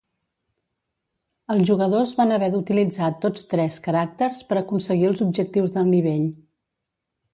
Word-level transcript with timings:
Els 1.55 1.67
jugadors 1.71 2.13
van 2.21 2.33
haver 2.37 2.49
d'utilitzar 2.55 3.11
tots 3.27 3.45
tres 3.53 3.77
caràcters 3.89 4.41
per 4.49 4.59
aconseguir 4.63 5.07
els 5.11 5.23
objectius 5.27 5.77
del 5.77 5.93
nivell. 5.93 6.25